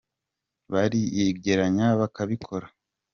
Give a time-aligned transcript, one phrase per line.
[0.71, 2.67] bariyegeranya bakabikora.